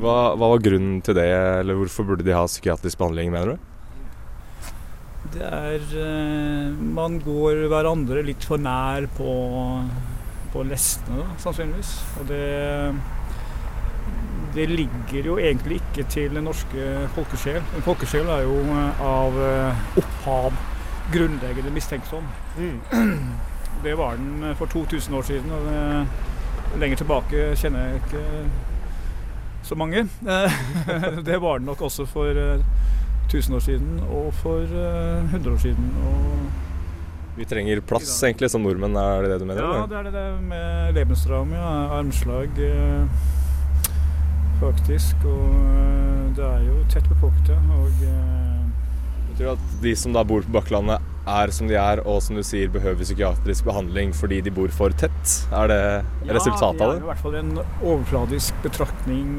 [0.00, 1.26] Hva, hva var grunnen til det,
[1.60, 3.73] eller hvorfor burde de ha psykiatrisk behandling, mener du?
[5.34, 9.30] Det er eh, Man går hverandre litt for nær på,
[10.52, 11.94] på lestene, da, sannsynligvis.
[12.20, 12.44] Og det
[14.54, 17.58] Det ligger jo egentlig ikke til den norske folkesjel.
[17.74, 20.60] En folkesjel er jo eh, av eh, opphav
[21.14, 22.30] grunnleggende mistenksom.
[23.84, 25.50] Det var den for 2000 år siden.
[25.52, 26.06] og det,
[26.80, 28.22] Lenger tilbake kjenner jeg ikke
[29.62, 30.06] så mange.
[31.28, 32.40] Det var den nok også for
[33.28, 35.90] 1000 år siden og for eh, 100 år siden.
[36.08, 39.62] Og Vi trenger plass, egentlig, som nordmenn, er det det du mener?
[39.64, 41.70] ja, det er det det med Lebensraum, ja.
[41.98, 43.06] Armslag, eh,
[44.60, 45.16] faktisk.
[45.24, 47.56] Og eh, det er jo tett befolket.
[47.80, 48.60] Og eh,
[49.32, 52.36] Betyr det at de som da bor på Bakklandet, er som de er, og som
[52.36, 55.38] du sier, behøver psykiatrisk behandling fordi de bor for tett?
[55.56, 55.80] Er det
[56.28, 59.30] resultatet av det Ja, det er i hvert fall en overfladisk betraktning.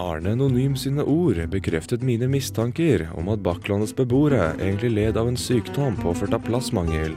[0.00, 5.36] Arne Anonym sine ord bekreftet mine mistanker om at Bakklandets beboere egentlig led av en
[5.36, 7.12] sykdom påført av plassmangel.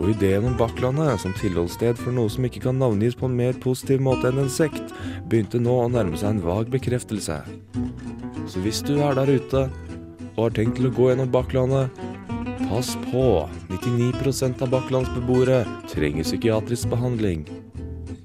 [0.00, 3.54] Og ideen om Bakklandet som tilholdssted for noe som ikke kan navngis på en mer
[3.62, 4.90] positiv måte enn en sekt,
[5.30, 7.38] begynte nå å nærme seg en vag bekreftelse.
[8.50, 9.68] Så hvis du er der ute
[10.34, 11.94] og har tenkt til å gå gjennom Bakklandet,
[12.66, 13.46] pass på.
[13.70, 17.46] 99% av Bakklands beboere trenger psykiatrisk behandling.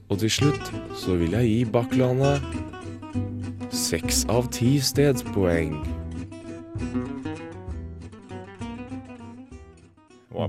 [0.10, 2.74] Og til slutt så vil jeg gi Bakklandet
[3.76, 5.74] Seks av ti stedspoeng.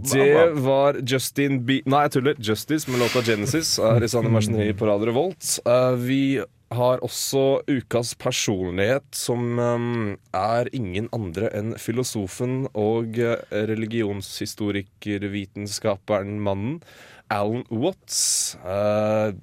[0.06, 1.82] Det var Justin B...
[1.90, 2.34] Nei, jeg tuller.
[2.38, 5.58] Justice med låta Genesis er i Sanne Maskineri på Radio Revolt.
[5.66, 6.38] Eh, vi
[6.70, 16.82] har også ukas personlighet, som eh, er ingen andre enn filosofen og uh, religionshistorikervitenskaperen mannen
[17.26, 18.56] Alan Watts.
[18.62, 19.34] Eh,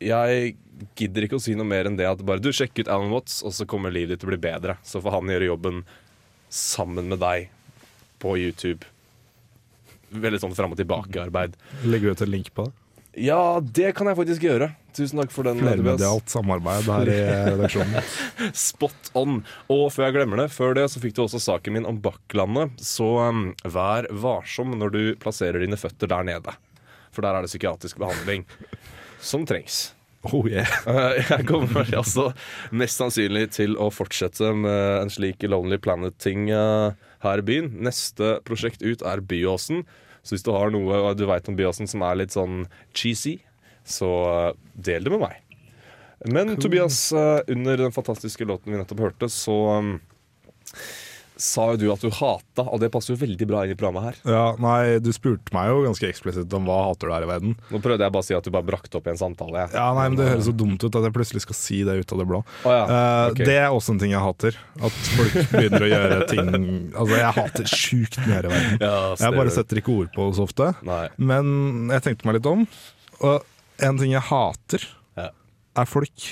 [0.00, 0.56] jeg
[0.98, 3.40] gidder ikke å si noe mer enn det at bare du sjekk ut Alan Watts,
[3.46, 4.76] og så kommer livet ditt til å bli bedre.
[4.86, 5.84] Så får han gjøre jobben
[6.52, 7.50] sammen med deg
[8.22, 8.88] på YouTube.
[10.10, 11.56] Veldig sånn fram og tilbake-arbeid.
[11.86, 12.76] Legger du ut en link på det?
[13.16, 14.68] Ja, det kan jeg faktisk gjøre.
[14.96, 15.62] Tusen takk for den.
[15.64, 17.16] Flermedialt samarbeid her i
[17.48, 18.04] redaksjonen.
[18.68, 19.40] Spot on.
[19.72, 22.76] Og før jeg glemmer det, før det så fikk du også saken min om Bakklandet.
[22.84, 26.56] Så um, vær varsom når du plasserer dine føtter der nede.
[27.08, 28.44] For der er det psykiatrisk behandling
[29.24, 29.95] som trengs.
[30.24, 30.66] Oh yeah.
[30.90, 32.30] Eh, Jeg kommer altså
[32.74, 37.70] mest sannsynlig til å fortsette med en slik Lonely Planet-ting eh, her i byen.
[37.86, 39.84] Neste prosjekt ut er Byåsen.
[40.26, 42.64] Så hvis du har noe du veit om Byåsen som er litt sånn
[42.96, 43.36] cheesy,
[43.86, 45.42] så eh, del det med meg.
[46.32, 49.92] Men Tobias, eh, under den fantastiske låten vi nettopp hørte, så um,
[51.36, 54.06] sa jo du at du hata, og det passer jo veldig bra inn i programmet
[54.06, 54.16] her.
[54.24, 57.56] Ja, nei, du spurte meg jo ganske eksplisitt om hva hater du her i verden.
[57.68, 59.66] Nå prøvde jeg bare å si at du bare brakte opp i en samtale.
[59.66, 59.74] jeg.
[59.76, 62.12] Ja, nei, men Det høres så dumt ut at jeg plutselig skal si det ut
[62.16, 62.40] av det blå.
[62.64, 63.42] Oh, ja, Eh, ok.
[63.50, 64.56] Det er også en ting jeg hater.
[64.80, 66.48] At folk begynner å gjøre ting
[66.96, 68.78] Altså, jeg hater sjukt mye her i verden.
[68.80, 70.70] Ja, Jeg bare setter ikke ord på det så ofte.
[70.88, 71.02] Nei.
[71.18, 72.64] Men jeg tenkte meg litt om,
[73.20, 73.44] og
[73.84, 74.88] en ting jeg hater,
[75.20, 75.28] Ja.
[75.76, 76.30] er folk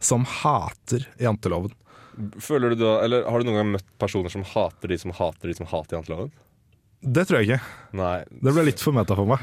[0.00, 1.70] som hater janteloven.
[2.42, 5.50] Føler du da, eller Har du noen gang møtt personer som hater de som hater
[5.50, 6.30] de som hater janteloven?
[7.00, 7.74] Det tror jeg ikke.
[7.96, 8.16] Nei.
[8.28, 9.40] Det ble litt for meta for meg,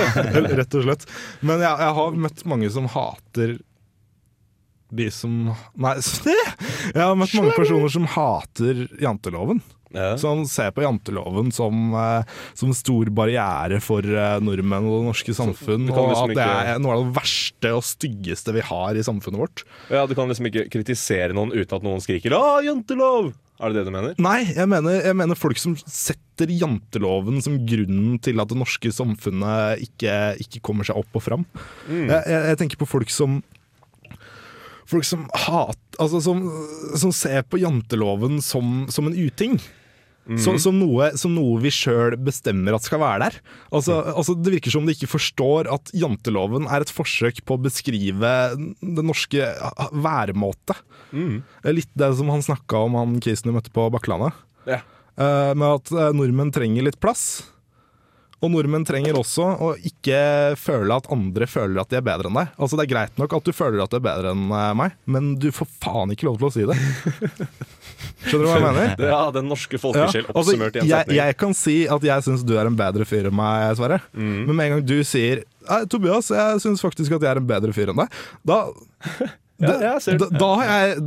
[0.58, 1.06] rett og slett.
[1.46, 3.54] Men jeg, jeg har møtt mange som hater
[4.96, 5.32] de som
[5.82, 6.34] Nei, se!
[6.34, 9.62] Jeg har møtt mange personer som hater janteloven.
[9.94, 10.16] Ja.
[10.18, 12.24] Som ser på janteloven som, eh,
[12.58, 15.86] som stor barriere for eh, nordmenn og det norske samfunn.
[15.86, 19.06] du Og liksom at det er noe av det verste og styggeste vi har i
[19.06, 19.64] samfunnet vårt.
[19.90, 23.78] ja, Du kan liksom ikke kritisere noen uten at noen skriker 'Å, jantelov!' Er det
[23.80, 24.14] det du mener?
[24.20, 28.90] Nei, jeg mener, jeg mener folk som setter janteloven som grunnen til at det norske
[28.92, 31.46] samfunnet ikke, ikke kommer seg opp og fram.
[31.88, 32.04] Mm.
[32.04, 33.38] Jeg, jeg, jeg tenker på folk som
[34.86, 36.44] Folk som hat, altså som,
[36.98, 39.58] som ser på janteloven som, som en uting.
[40.26, 43.36] Så, som, noe, som noe vi sjøl bestemmer at skal være der.
[43.70, 47.62] Altså, altså Det virker som de ikke forstår at janteloven er et forsøk på å
[47.62, 49.52] beskrive den norske
[49.94, 50.74] væremåte.
[51.14, 51.38] væremåte.
[51.70, 54.34] Litt det som han snakka om, han kisen du møtte på Bakklandet.
[54.66, 54.82] Ja.
[55.16, 57.46] Uh, med at eh, nordmenn trenger litt plass.
[58.44, 60.18] Og nordmenn trenger også å ikke
[60.60, 62.50] føle at andre føler at de er bedre enn deg.
[62.60, 64.92] Altså Det er greit nok at du føler at du er bedre enn eh, meg,
[65.08, 66.76] men du får faen ikke lov til å si det.
[68.26, 69.04] Skjønner du hva jeg mener?
[69.08, 71.18] Ja, den norske Ja, folkesjel altså, oppsummert i en jeg, setning.
[71.20, 74.00] jeg kan si at jeg syns du er en bedre fyr enn meg, Sverre.
[74.12, 74.36] Mm.
[74.50, 77.48] Men med en gang du sier «Nei, Tobias, jeg syns faktisk at jeg er en
[77.48, 78.60] bedre fyr enn deg, da
[79.56, 80.98] Ja, jeg ser da, da har jeg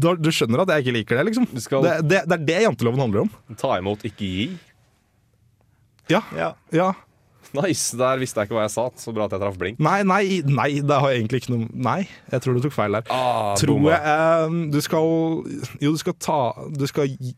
[0.00, 1.44] da, Du skjønner at jeg ikke liker det, liksom.
[1.60, 3.32] Skal- Det, det, det er det janteloven handler om.
[3.60, 4.46] Ta imot, ikke gi.
[6.10, 6.22] Ja.
[6.36, 6.50] Ja.
[6.74, 6.90] ja.
[7.52, 8.84] Nice, Der visste jeg ikke hva jeg sa.
[9.00, 9.80] Så bra at jeg traff blink.
[9.82, 12.94] Nei, nei, nei, det har jeg egentlig ikke noe Nei, jeg tror du tok feil
[12.94, 13.08] der.
[13.10, 15.08] Ah, tror jeg um, Du skal
[15.82, 16.36] Jo, du skal ta
[16.78, 17.32] Du skal gi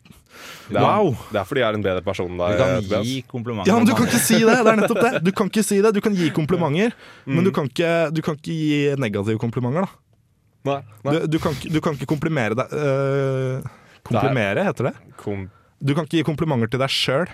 [0.69, 1.15] Det er, Wow!
[1.33, 3.09] det er fordi jeg er en bedre person enn Du kan Tobias.
[3.09, 3.73] gi komplimenter.
[3.73, 4.53] Ja, men du kan ikke si det!
[4.59, 5.25] Det er nettopp det.
[5.25, 5.95] Du kan ikke si det.
[5.97, 6.93] Du kan gi komplimenter,
[7.25, 7.45] men Mm.
[7.49, 9.89] du kan ikke, du kan ikke gi negative komplimenter.
[9.89, 11.13] da Nei, nei.
[11.21, 13.63] Du, du, kan, ikke- du kan ikke komplimere deg øh,
[14.05, 14.95] Komplimere, heter det?
[15.21, 15.49] Kom.
[15.83, 17.29] Du kan ikke gi komplimenter til deg sjøl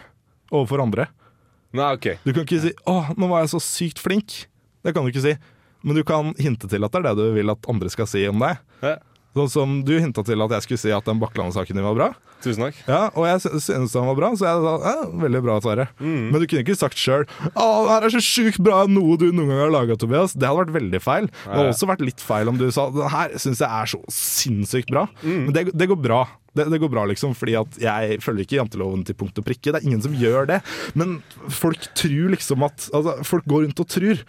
[0.53, 1.07] overfor andre.
[1.77, 2.07] Nei, OK.
[2.25, 4.47] Du kan ikke si 'Å, nå var jeg så sykt flink'.
[4.85, 5.37] Det kan du ikke si.
[5.85, 8.27] Men du kan hinte til at det er det du vil at andre skal si
[8.29, 8.59] om deg.
[8.83, 8.97] Ja.
[9.37, 12.09] Sånn som du hinta til at jeg skulle si at den Bakklandet-saken din var bra.
[12.43, 12.79] Tusen takk.
[12.87, 15.87] Ja, Og jeg syntes synes den var bra, så jeg sa ja, veldig bra, Sverre.
[16.01, 16.31] Mm.
[16.33, 19.29] Men du kunne ikke sagt sjøl 'Å, det her er så sjukt bra noe du
[19.31, 20.35] noen gang har laga', Tobias.
[20.35, 21.27] Det hadde vært veldig feil.
[21.29, 24.01] Det hadde også vært litt feil om du sa 'Den her syns jeg er så
[24.09, 25.09] sinnssykt bra'.
[25.23, 25.45] Mm.
[25.47, 26.27] Men det, det går bra.
[26.59, 29.71] Det, det går bra liksom, fordi at jeg følger ikke janteloven til punkt og prikke.
[29.71, 30.61] Det er ingen som gjør det.
[30.99, 31.19] Men
[31.53, 34.25] folk tror liksom at altså, Folk går rundt og tror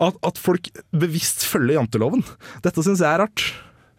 [0.00, 2.24] at, at folk bevisst følger janteloven.
[2.64, 3.44] Dette syns jeg er rart.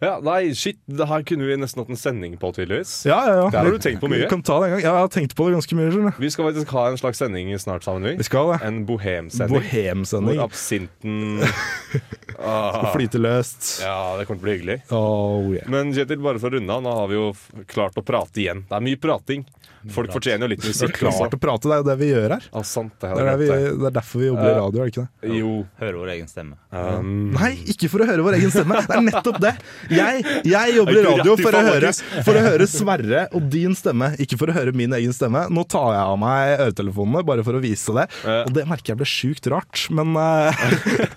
[0.02, 0.80] Ja, nei, shit.
[0.90, 3.04] Det her kunne vi nesten hatt en sending på, tydeligvis.
[3.06, 3.44] Ja, ja, ja.
[3.54, 4.24] Det har du tenkt på mye.
[4.24, 4.82] Vi kan ta det en gang.
[4.82, 5.92] Ja, jeg har tenkt på det ganske mye.
[5.94, 6.16] skjønner.
[6.18, 8.16] Vi skal faktisk ha en slags sending snart sammen, vi.
[8.18, 8.58] Vi skal det.
[8.66, 9.54] En bohemsending.
[9.60, 10.40] Bohemsending.
[10.40, 11.38] Hvor absinten
[12.32, 13.66] Skal ah, flyte løst.
[13.84, 14.78] Ja, det kommer til å bli hyggelig.
[14.90, 15.68] Oh, yeah.
[15.70, 17.28] Men Kjetil, bare for å runde av, nå har vi jo
[17.70, 18.64] klart å prate igjen.
[18.66, 19.44] Det er mye prating.
[19.90, 22.08] Folk fortjener jo litt Det er musikk klart å prate, det er jo det vi
[22.12, 22.44] gjør her.
[22.54, 24.92] Ah, sant, det Det er, vi, det er derfor vi jobber i radio, er det
[24.94, 25.32] ikke det?
[25.40, 25.52] Jo.
[25.82, 26.56] Høre vår egen stemme.
[26.70, 28.78] Um, Nei, ikke for å høre vår egen stemme.
[28.86, 29.52] Det er nettopp det.
[29.92, 31.92] Jeg, jeg jobber i radio for å, høre,
[32.28, 35.46] for å høre Sverre og din stemme, ikke for å høre min egen stemme.
[35.52, 38.06] Nå tar jeg av meg øretelefonene bare for å vise det,
[38.46, 39.86] og det merker jeg ble sjukt rart.
[39.92, 40.64] Men eh,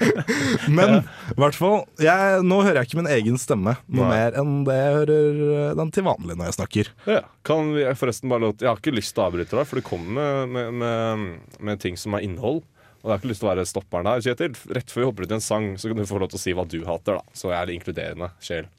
[0.70, 4.64] Men i hvert fall, jeg, nå hører jeg ikke min egen stemme noe mer enn
[4.68, 6.92] det jeg hører eh, den til vanlig når jeg snakker.
[7.10, 7.24] ja.
[7.46, 9.80] Kan vi forresten bare lov til Jeg har ikke lyst til å avbryte deg, for
[9.80, 12.64] du kommer med, med, med, med ting som har innhold.
[13.06, 14.24] Og jeg har ikke lyst til å være stopperen der.
[14.26, 14.56] Kjetil.
[14.74, 16.42] Rett før vi hopper ut i en sang, så kan du få lov til å
[16.42, 17.38] si hva du hater, da.
[17.38, 18.72] Så jeg er inkluderende sjel.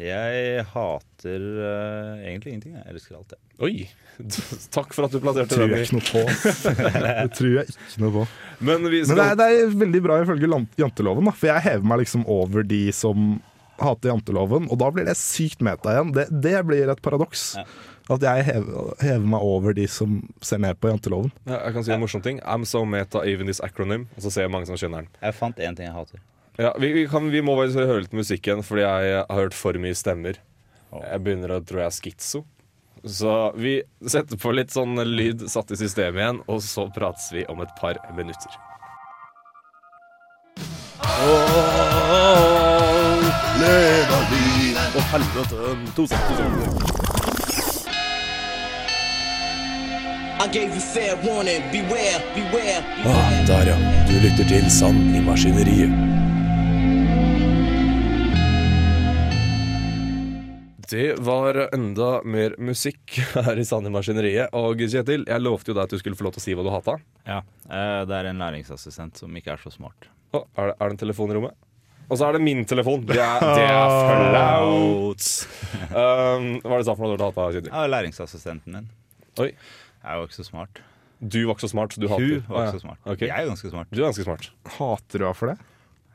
[0.00, 2.76] Jeg hater uh, egentlig ingenting.
[2.76, 3.40] Jeg elsker alt, jeg.
[3.64, 3.88] Oi!
[4.76, 6.22] Takk for at du plasserte tror den jeg ikke noe på.
[7.06, 8.26] Det tror jeg ikke noe på.
[8.60, 11.34] Men vi Men det er, det er veldig bra ifølge janteloven, da.
[11.36, 13.32] For jeg hever meg liksom over de som
[13.80, 16.12] hater janteloven, og da blir det sykt meta igjen.
[16.16, 17.54] Det, det blir et paradoks.
[17.60, 17.64] Ja.
[18.10, 21.30] At jeg hever, hever meg over de som ser ned på janteloven.
[21.46, 22.40] ja, Jeg kan si en morsom ting.
[22.42, 24.08] I'm so meta even this acronym.
[24.16, 25.12] Og så ser jeg mange som skjønner den.
[25.22, 26.22] Jeg fant én ting jeg hater.
[26.58, 29.54] Ja, vi, vi, kan, vi må bare høre litt musikk igjen, fordi jeg har hørt
[29.56, 30.40] for mye stemmer.
[30.90, 32.42] Jeg begynner å tro jeg er skitso.
[33.06, 37.46] Så vi setter på litt sånn lyd satt i systemet igjen, og så prates vi
[37.48, 38.58] om et par minutter.
[41.00, 41.89] Å,
[43.60, 44.20] helvete.
[44.34, 45.58] liv og helvete
[45.96, 46.02] to
[50.56, 51.62] you fair warning.
[51.70, 52.80] Beware, beware.
[53.04, 53.76] Ah, der, ja.
[54.08, 55.92] Du lytter til Sand i maskineriet.
[60.90, 64.50] Det var enda mer musikk her i Sand i maskineriet.
[64.56, 66.64] Og Kjetil, jeg lovte jo deg at du skulle få lov til å si hva
[66.66, 66.96] du hata.
[67.28, 67.42] Ja.
[67.68, 70.08] Eh, det er en læringsassistent som ikke er så smart.
[70.32, 71.54] Å, er, det, er det en telefon i rommet?
[72.10, 73.04] Og så er det min telefon.
[73.08, 73.90] Det er, det er
[74.34, 75.26] flaut.
[75.90, 77.70] Um, hva er det du sa for noe du hata, Kjetil?
[77.72, 78.88] er læringsassistenten min.
[79.40, 79.50] Oi.
[79.54, 80.80] Jeg var ikke så smart.
[81.20, 82.46] Du var ikke så smart, så du Hun hater.
[82.48, 83.00] var ikke så smart.
[83.04, 83.28] Okay.
[83.28, 83.90] Jeg er ganske smart.
[83.92, 84.48] Du er ganske smart.
[84.78, 85.58] Hater du henne for det?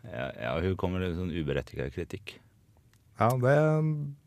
[0.09, 2.35] Ja, ja, hun kommer med sånn uberettiget kritikk.
[3.15, 3.53] Ja, det,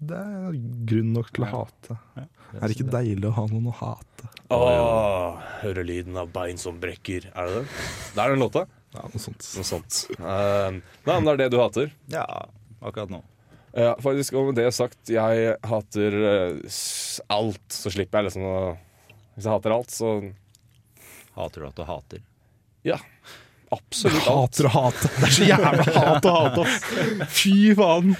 [0.08, 0.54] det er
[0.88, 1.98] grunn nok til å hate.
[2.16, 2.24] Det
[2.56, 4.30] Er det ikke deilig å ha noen å hate?
[4.54, 7.28] Åh, hører lyden av bein som brekker.
[7.34, 7.68] Er det den?
[8.16, 8.62] Det er den låta.
[8.94, 9.44] Ja, noe sånt.
[9.56, 9.98] Noe sånt.
[10.16, 11.90] Uh, nei, men det er det du hater.
[12.12, 12.24] Ja,
[12.80, 13.20] akkurat nå.
[13.76, 16.78] Ja, faktisk, og med det sagt, jeg hater eh,
[17.30, 18.54] alt, så slipper jeg liksom å
[19.36, 20.14] Hvis jeg hater alt, så
[21.36, 22.24] Hater du at du hater?
[22.88, 22.96] ja.
[23.70, 24.56] Absolutt alt.
[24.56, 25.08] Hater å hate.
[25.18, 27.32] Det er så jævla hat å hate, ass!
[27.36, 28.14] Fy faen!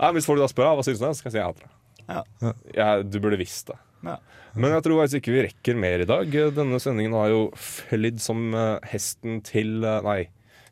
[0.00, 1.74] Nei, hvis folk da spør hva syns du, så kan jeg si jeg hater det.
[2.06, 2.52] Ja.
[2.78, 3.76] Jeg, du burde visst det.
[4.06, 4.16] Ja.
[4.56, 6.32] Men jeg tror faktisk ikke vi rekker mer i dag.
[6.56, 10.18] Denne sendingen har jo flydd som eh, hesten til eh, Nei,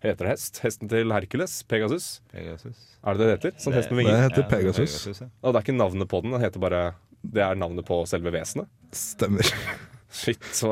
[0.04, 0.60] heter det hest?
[0.64, 1.58] Hesten til Hercules?
[1.68, 2.20] Pegasus?
[2.32, 2.78] Pegasus.
[3.04, 3.58] Er det det det heter?
[3.60, 4.22] Sånn hest med Det vinger?
[4.24, 4.94] heter Ja, det er Pegasus.
[5.20, 5.28] ja.
[5.42, 6.84] Og det er ikke navnet på den, det heter bare
[7.24, 8.70] Det er navnet på selve vesenet.
[8.96, 9.50] Stemmer.
[10.14, 10.70] Shit, så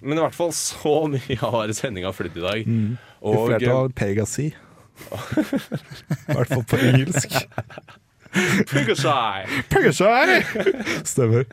[0.00, 2.68] Men i hvert fall så mye har sendinga flydd i dag.
[2.70, 4.52] I Og flertall Pegasi.
[5.10, 7.34] I hvert fall på engelsk.
[8.70, 9.46] Pegasai!
[9.70, 10.04] Pegasi!
[11.08, 11.46] Stemmer.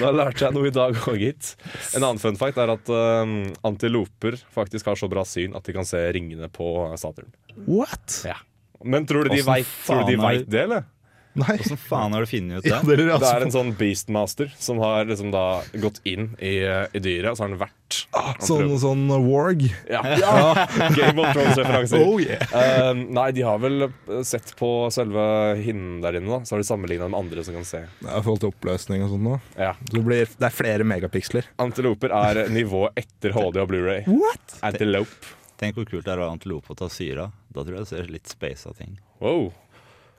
[0.00, 1.54] Da lærte jeg noe i dag òg, gitt.
[1.94, 3.34] En annen fun fact er at um,
[3.66, 7.30] antiloper faktisk har så bra syn at de kan se ringene på Saturn.
[7.66, 8.22] What?
[8.26, 8.38] Ja.
[8.82, 9.68] Men tror du de veit
[10.08, 10.88] de vet det, eller?
[11.38, 11.54] Nei.
[11.60, 12.94] Hvordan faen har du funnet ut Ja, det?
[12.96, 17.02] er Det er altså, en sånn beastmaster som har liksom da gått inn i, i
[17.02, 19.62] dyret, og så har han vært ah, sånn, sånn warg.
[19.90, 20.02] Ja.
[20.98, 22.02] Game of Thrones-referanser.
[22.02, 22.42] Oh yeah.
[22.50, 25.22] uh, nei, de har vel eh, sett på selve
[25.62, 26.42] hinnen der inne, da.
[26.42, 27.84] Så har de sammenligna med andre som kan se.
[28.02, 29.38] Det er forhold til oppløsning og sånn nå.
[29.54, 29.76] Ja.
[29.86, 31.50] Så det, blir, det er flere megapiksler.
[31.62, 34.02] Antiloper er nivå etter HD og Blu-ray.
[34.24, 34.58] What?
[34.66, 35.36] Antilope.
[35.60, 37.30] Tenk hvor kult det er å ha antilope og ta syra.
[37.52, 38.96] Da tror jeg det ser litt space av ting.
[39.20, 39.50] Wow.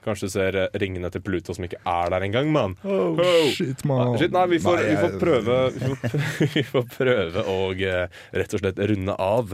[0.02, 2.76] Kanskje du ser eh, ringene til Pluto som ikke er der engang, mann.
[2.84, 3.50] Oh, Oh.
[3.54, 4.16] shit, man.
[4.18, 6.16] Shit, nei, vi får, Nei, vi får prøve Vi får,
[6.56, 8.08] vi får prøve å eh,
[8.42, 9.54] rett og slett runde av.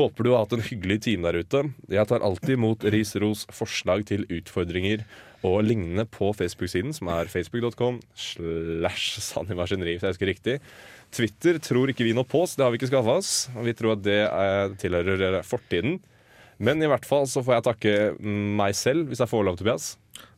[0.00, 1.62] Håper du har hatt en hyggelig time der ute.
[1.92, 5.04] Jeg tar alltid imot ris, ros, forslag til utfordringer
[5.44, 10.54] og lignende på Facebook-siden, som er facebook.com slash sannimaskineri, hvis jeg husker riktig.
[11.14, 13.32] Twitter tror ikke vi noe på, så det har vi ikke skaffa oss.
[13.62, 16.00] Vi tror at det eh, tilhører fortiden.
[16.58, 17.94] Men i hvert fall så får jeg takke
[18.60, 19.94] meg selv, hvis jeg får lov, Tobias.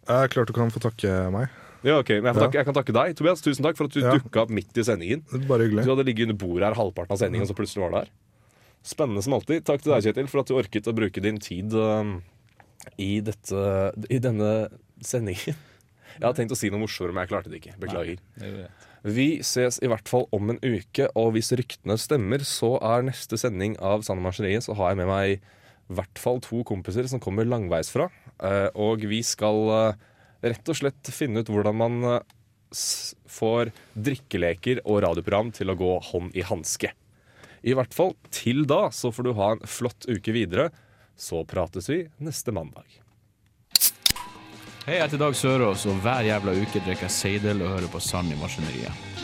[0.09, 1.49] Eh, Klart du kan få takke meg.
[1.87, 3.43] Ja, ok, men jeg, får takke, jeg kan takke deg, Tobias.
[3.45, 4.15] Tusen takk for at du Ja.
[4.17, 5.23] dukka opp midt i sendingen.
[5.31, 7.91] Det er Bare Du hadde ligget under bordet her halvparten av sendingen, så plutselig var
[7.93, 8.09] du her.
[8.87, 9.65] Spennende som alltid.
[9.67, 12.23] Takk til deg, Kjetil, for at du orket å bruke din tid um,
[12.99, 14.69] i, dette, i denne
[15.03, 15.55] sendingen.
[16.17, 17.75] Jeg hadde tenkt å si noe morsommere, men jeg klarte det ikke.
[17.83, 18.23] Beklager.
[19.05, 23.37] Vi ses i hvert fall om en uke, og hvis ryktene stemmer, så er neste
[23.39, 25.43] sending av Sanne Maskineriet, så har jeg med meg
[25.93, 28.09] hvert fall to kompiser som kommer langveisfra.
[28.43, 30.05] Eh, og vi skal eh,
[30.51, 32.21] rett og slett finne ut hvordan man eh,
[33.31, 36.93] får drikkeleker og radioprogram til å gå hånd i hanske.
[37.67, 40.71] I hvert fall til da så får du ha en flott uke videre.
[41.17, 42.85] Så prates vi neste mandag.
[44.87, 48.03] Hei, jeg heter Dag Sørås, og hver jævla uke drikker jeg Seidel og hører på
[48.05, 49.16] Sand i Maskineriet.